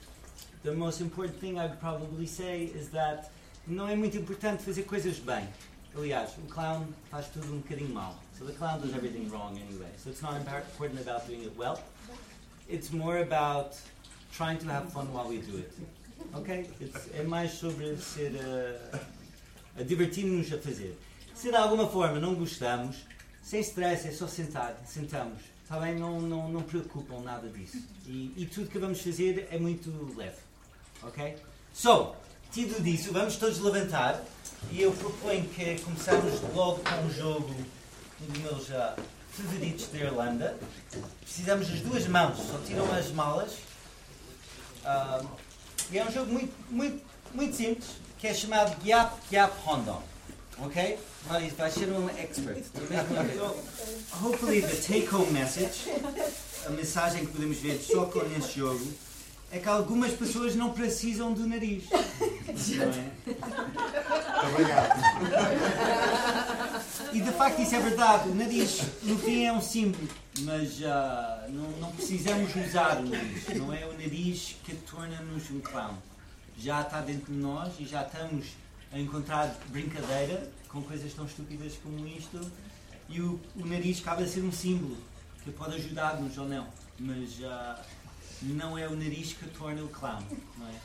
the 0.64 0.72
most 0.72 1.04
important 1.04 1.38
thing 1.40 1.58
I 1.58 1.66
would 1.66 1.78
probably 1.78 2.28
say 2.28 2.72
is 2.74 2.88
that 2.90 3.30
não 3.68 3.90
é 3.90 3.96
muito 3.96 4.18
importante 4.18 4.64
fazer 4.64 4.84
coisas 4.84 5.20
bem. 5.20 5.48
Aliás, 5.94 6.32
o 6.38 6.42
clown 6.54 6.86
faz 7.12 7.28
tudo 7.28 7.52
um 7.54 7.58
bocadinho 7.60 7.94
mal. 7.94 8.16
So 8.38 8.46
the 8.46 8.54
clown 8.54 8.80
does 8.80 8.94
everything 8.94 9.28
wrong 9.30 9.58
anyway. 9.58 9.90
So 10.02 10.10
it's 10.12 10.22
not 10.22 10.38
important 10.40 11.02
about 11.02 11.26
doing 11.28 11.42
it 11.44 11.54
well. 11.58 11.78
It's 12.70 12.92
more 12.92 13.22
about 13.22 13.76
trying 14.32 14.60
to 14.60 14.68
have 14.70 14.92
fun 14.92 15.08
while 15.12 15.28
we 15.28 15.40
do 15.40 15.58
it. 15.58 15.72
Ok? 16.34 16.70
É 17.14 17.24
mais 17.24 17.52
sobre 17.52 17.96
ser 17.98 18.32
uh, 18.34 19.00
a 19.80 19.84
divertir-nos 19.84 20.52
a 20.54 20.58
fazer. 20.58 20.98
Se 21.36 21.50
de 21.50 21.56
alguma 21.56 21.88
forma 21.88 22.20
não 22.20 22.36
gostamos, 22.36 22.98
sem 23.44 23.62
stress, 23.62 24.08
é 24.08 24.12
só 24.12 24.28
sentar, 24.28 24.76
sentamos. 24.86 25.40
Está 25.64 25.80
bem? 25.80 25.96
Não, 25.96 26.22
não, 26.22 26.50
não 26.50 26.62
preocupam 26.62 27.20
nada 27.22 27.48
disso. 27.50 27.78
E, 28.06 28.34
e 28.38 28.46
tudo 28.46 28.70
que 28.70 28.80
vamos 28.80 29.02
fazer 29.02 29.48
é 29.52 29.60
muito 29.60 29.90
leve. 30.16 30.38
Ok? 31.04 31.36
So, 31.74 32.16
tido 32.52 32.82
disso, 32.82 33.12
vamos 33.12 33.36
todos 33.36 33.60
levantar 33.60 34.24
e 34.72 34.82
eu 34.82 34.92
proponho 34.94 35.48
que 35.50 35.80
começamos 35.82 36.42
logo 36.56 36.80
com 36.80 37.06
um 37.06 37.12
jogo, 37.12 37.56
um 38.22 38.26
dos 38.26 38.42
meus 38.42 38.72
ah, 38.72 38.96
favoritos 39.30 39.88
da 39.88 39.98
Irlanda. 40.00 40.58
Precisamos 41.22 41.68
das 41.68 41.82
duas 41.82 42.08
mãos, 42.08 42.38
só 42.38 42.58
tiram 42.66 42.92
as 42.94 43.12
malas. 43.12 43.58
Ah, 44.84 45.22
e 45.92 45.98
é 45.98 46.06
um 46.06 46.12
jogo 46.12 46.32
muito, 46.32 46.54
muito, 46.70 47.02
muito 47.34 47.56
simples, 47.56 47.88
que 48.18 48.28
é 48.28 48.34
chamado 48.34 48.76
Gyap 48.84 49.14
Gyap 49.30 49.54
Rondon. 49.64 50.02
Ok? 50.60 50.98
Mas 51.28 51.54
vai 51.54 51.70
ser 51.70 51.90
um 51.90 52.10
expert. 52.10 52.64
Hopefully 54.24 54.62
the 54.62 54.76
take 54.76 55.14
home 55.14 55.32
message, 55.32 55.92
a 56.66 56.70
mensagem 56.70 57.26
que 57.26 57.32
podemos 57.32 57.58
ver 57.58 57.80
só 57.80 58.06
com 58.06 58.22
este 58.38 58.60
jogo, 58.60 58.86
é 59.52 59.60
que 59.60 59.70
algumas 59.70 60.14
pessoas 60.14 60.56
não 60.56 60.74
precisam 60.74 61.34
do 61.34 61.48
nariz. 61.48 61.84
Não 62.58 62.86
é? 62.86 63.12
Obrigado. 64.52 65.00
E 67.14 67.22
de 67.22 67.32
facto 67.32 67.62
isso 67.62 67.76
é 67.76 67.80
verdade. 67.80 68.30
O 68.30 68.36
nariz 68.36 68.82
no 69.04 69.18
fim 69.20 69.46
é 69.46 69.54
um 69.54 69.62
símbolo, 69.62 70.08
mas 70.40 70.82
ah, 70.84 71.46
não, 71.50 71.70
não 71.80 71.92
precisamos 71.92 72.56
usar 72.56 73.00
o 73.00 73.04
nariz. 73.08 73.48
Não 73.56 73.72
é 73.72 73.86
o 73.86 73.94
nariz 73.94 74.56
que 74.64 74.74
torna-nos 74.76 75.52
um 75.52 75.60
clown. 75.60 75.98
Já 76.58 76.82
está 76.82 77.00
dentro 77.02 77.32
de 77.32 77.40
nós 77.40 77.74
e 77.80 77.86
já 77.86 78.02
estamos 78.02 78.48
a 78.92 79.00
encontrar 79.00 79.56
brincadeira 79.68 80.50
com 80.68 80.82
coisas 80.82 81.14
tão 81.14 81.26
estúpidas 81.26 81.74
como 81.84 82.08
isto 82.08 82.40
e 83.10 83.22
o, 83.22 83.40
o 83.56 83.66
nariz 83.66 84.00
acaba 84.00 84.24
a 84.24 84.28
ser 84.28 84.42
um 84.42 84.52
símbolo 84.52 84.98
que 85.44 85.52
pode 85.52 85.76
ajudar-nos 85.76 86.38
ou 86.38 86.48
não, 86.48 86.68
mas 87.00 87.42
ah, 87.44 87.82
não 88.42 88.78
é 88.78 88.88
o 88.88 88.96
nariz 88.96 89.34
que 89.34 89.48
torna 89.50 89.84
o 89.84 89.88
clown, 89.90 90.24
não 90.58 90.68
é? 90.68 90.80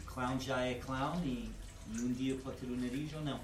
O 0.00 0.04
clown 0.06 0.40
já 0.40 0.60
é 0.60 0.74
clown 0.74 1.22
e, 1.24 1.50
e 1.92 2.00
um 2.00 2.12
dia 2.12 2.36
pode 2.36 2.56
ter 2.58 2.66
o 2.66 2.76
nariz 2.76 3.12
ou 3.14 3.22
não. 3.22 3.40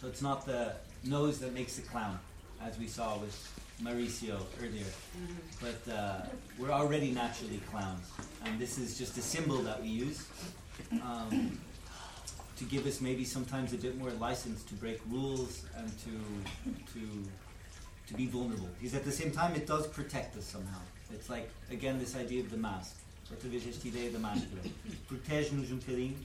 So 0.00 0.08
it's 0.08 0.22
not 0.22 0.44
the 0.46 0.76
nose 1.04 1.38
that 1.40 1.52
makes 1.52 1.76
the 1.76 1.82
clown, 1.82 2.18
as 2.60 2.78
we 2.78 2.88
saw 2.88 3.18
with 3.18 3.34
Mauricio 3.82 4.38
earlier. 4.62 4.86
But 5.60 5.92
uh, 5.92 6.26
we're 6.58 6.70
already 6.70 7.10
naturally 7.10 7.60
clowns, 7.70 8.06
and 8.44 8.58
this 8.58 8.78
is 8.78 8.98
just 8.98 9.16
a 9.18 9.22
symbol 9.22 9.58
that 9.58 9.80
we 9.82 9.88
use 9.88 10.26
um, 11.02 11.58
to 12.56 12.64
give 12.64 12.86
us 12.86 13.00
maybe 13.00 13.24
sometimes 13.24 13.72
a 13.72 13.76
bit 13.76 13.98
more 13.98 14.10
license 14.12 14.62
to 14.64 14.74
break 14.74 15.00
rules 15.10 15.64
and 15.76 15.90
to 16.04 16.12
to 16.92 17.00
to 18.08 18.14
be 18.14 18.26
vulnerable. 18.26 18.68
Because 18.78 18.94
at 18.94 19.04
the 19.04 19.12
same 19.12 19.30
time, 19.30 19.54
it 19.54 19.66
does 19.66 19.86
protect 19.86 20.36
us 20.36 20.44
somehow. 20.44 20.80
It's 21.12 21.28
like 21.28 21.48
again 21.70 21.98
this 21.98 22.14
idea 22.16 22.42
of 22.42 22.50
the 22.50 22.56
mask. 22.56 22.96
Outra 23.30 23.48
vez 23.48 23.66
esta 23.66 23.86
ideia 23.86 24.10
da 24.10 24.18
máscara. 24.18 24.62
Protege-nos 25.06 25.70
um 25.70 25.78
bocadinho, 25.78 26.18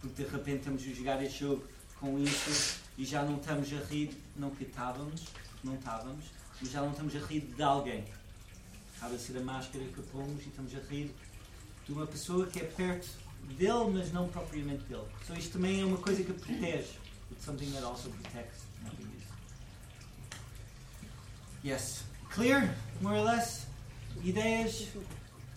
porque 0.00 0.22
de 0.22 0.28
repente 0.28 0.58
estamos 0.58 0.82
a 0.82 0.94
jogar 0.94 1.22
este 1.22 1.40
jogo 1.40 1.64
com 1.98 2.18
isso 2.18 2.80
e 2.98 3.04
já 3.04 3.22
não 3.22 3.36
estamos 3.36 3.72
a 3.72 3.84
rir, 3.86 4.10
não 4.36 4.50
que 4.50 4.64
estávamos, 4.64 5.22
não 5.64 5.74
estávamos, 5.74 6.26
mas 6.60 6.70
já 6.70 6.82
não 6.82 6.90
estamos 6.90 7.16
a 7.16 7.20
rir 7.20 7.40
de 7.40 7.62
alguém. 7.62 8.04
Acaba 8.96 9.14
a 9.14 9.18
ser 9.18 9.38
a 9.38 9.40
máscara 9.40 9.84
que 9.84 10.02
pomos 10.02 10.44
e 10.44 10.48
estamos 10.48 10.74
a 10.74 10.78
rir 10.90 11.14
de 11.86 11.92
uma 11.92 12.06
pessoa 12.06 12.46
que 12.46 12.60
é 12.60 12.64
perto 12.64 13.08
dele, 13.56 13.90
mas 13.92 14.12
não 14.12 14.28
propriamente 14.28 14.84
dele. 14.84 15.06
So 15.26 15.34
isto 15.34 15.54
também 15.54 15.80
é 15.80 15.84
uma 15.84 15.98
coisa 15.98 16.22
que 16.22 16.32
protege. 16.32 16.98
It's 17.30 17.44
something 17.44 17.70
that 17.72 17.84
also 17.84 18.10
protects. 18.10 18.60
Yes. 21.64 22.04
Clear? 22.30 22.74
More 23.00 23.18
or 23.18 23.24
less? 23.24 23.66
Ideias? 24.22 24.88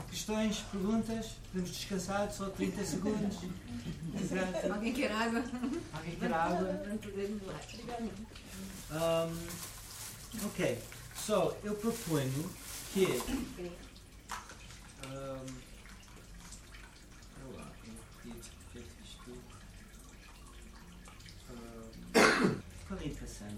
Questões? 0.09 0.59
Perguntas? 0.71 1.27
Podemos 1.51 1.71
descansar 1.71 2.31
só 2.31 2.49
30 2.49 2.83
segundos? 2.85 3.37
Exato. 4.19 4.73
Alguém 4.73 4.93
quer 4.93 5.11
água? 5.11 5.43
Alguém 5.93 6.15
quer 6.15 6.33
água? 6.33 6.81
Um, 8.91 10.45
ok, 10.45 10.79
so 11.15 11.55
eu 11.63 11.75
proponho 11.75 12.49
que. 12.93 13.05
Um. 15.05 15.11
Um, 15.11 15.65
Ficou 22.87 23.07
interessante. 23.07 23.57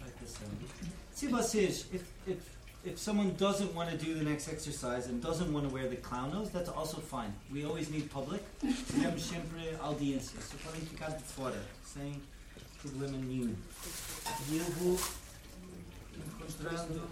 Vai 0.00 0.10
passando. 0.10 0.68
Se 1.14 1.28
vocês. 1.28 1.86
If, 1.92 2.02
if, 2.26 2.38
if 2.84 2.98
someone 2.98 3.34
doesn't 3.36 3.74
want 3.74 3.90
to 3.90 3.96
do 3.96 4.14
the 4.14 4.24
next 4.24 4.48
exercise 4.48 5.06
and 5.06 5.22
doesn't 5.22 5.52
want 5.52 5.68
to 5.68 5.74
wear 5.74 5.86
the 5.88 5.96
clown 5.96 6.32
nose, 6.32 6.50
that's 6.50 6.70
also 6.70 6.98
fine. 6.98 7.32
We 7.52 7.64
always 7.64 7.90
need 7.90 8.10
public. 8.10 8.42
Audiência. 9.80 10.40
Só 10.40 11.50
de 11.50 12.20
problema 12.82 13.18
nenhum. 13.18 13.54
E 14.48 14.56
eu 14.56 14.64
vou 14.64 14.98
encontrando. 16.16 17.02